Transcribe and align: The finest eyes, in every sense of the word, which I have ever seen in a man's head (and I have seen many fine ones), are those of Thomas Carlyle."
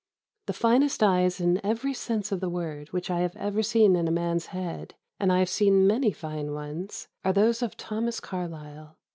The 0.47 0.53
finest 0.53 1.03
eyes, 1.03 1.39
in 1.39 1.63
every 1.63 1.93
sense 1.93 2.31
of 2.31 2.39
the 2.39 2.49
word, 2.49 2.87
which 2.91 3.11
I 3.11 3.19
have 3.19 3.35
ever 3.35 3.61
seen 3.61 3.95
in 3.95 4.07
a 4.07 4.11
man's 4.11 4.47
head 4.47 4.95
(and 5.19 5.31
I 5.31 5.37
have 5.37 5.47
seen 5.49 5.85
many 5.85 6.11
fine 6.11 6.53
ones), 6.55 7.07
are 7.23 7.33
those 7.33 7.61
of 7.61 7.77
Thomas 7.77 8.19
Carlyle." 8.19 8.97